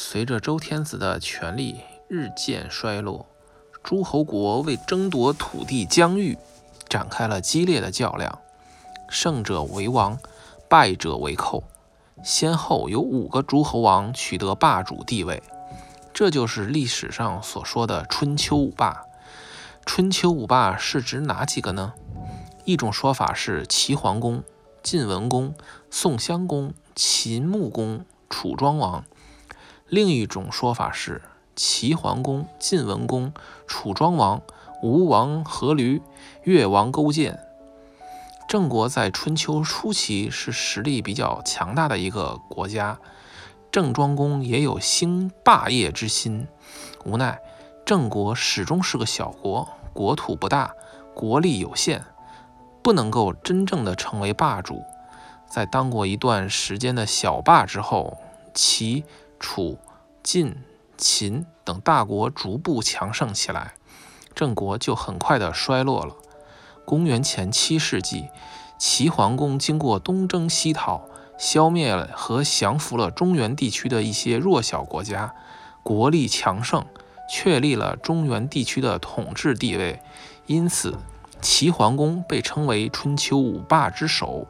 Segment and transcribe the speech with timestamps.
[0.00, 3.26] 随着周天子的权力日渐衰落，
[3.82, 6.38] 诸侯国为争夺土地疆域
[6.88, 8.38] 展开了激烈的较量，
[9.08, 10.16] 胜者为王，
[10.68, 11.64] 败者为寇。
[12.22, 15.42] 先后有五个诸侯王取得霸主地位，
[16.14, 19.02] 这就是历史上所说的春秋五霸。
[19.84, 21.94] 春秋五霸是指哪几个呢？
[22.64, 24.44] 一种说法是齐桓公、
[24.80, 25.52] 晋文公、
[25.90, 29.02] 宋襄公、秦穆公、楚庄王；
[29.88, 31.22] 另一种说法是
[31.56, 33.32] 齐桓公、晋文公、
[33.66, 34.42] 楚庄王、
[34.82, 36.02] 吴王阖闾、
[36.42, 37.40] 越王勾践。
[38.48, 42.98] 郑国在春秋初期是实力比较强大的一个国家，
[43.70, 46.46] 郑庄公也有兴霸业之心，
[47.04, 47.40] 无奈
[47.84, 50.74] 郑国始终是个小国，国土不大，
[51.14, 52.04] 国力有限，
[52.82, 54.82] 不能够真正的成为霸主。
[55.46, 58.18] 在当过一段时间的小霸之后，
[58.54, 59.04] 齐、
[59.38, 59.78] 楚、
[60.22, 60.56] 晋、
[60.96, 63.74] 秦等大国逐步强盛起来，
[64.34, 66.14] 郑国就很快的衰落了。
[66.84, 68.28] 公元前七世纪，
[68.78, 71.06] 齐桓公经过东征西讨，
[71.38, 75.34] 消灭了和降服了中原地区的一些弱小国家，
[75.82, 76.84] 国力强盛，
[77.30, 80.00] 确立了中原地区的统治地位。
[80.46, 80.96] 因此，
[81.42, 84.46] 齐桓公被称为春秋五霸之首。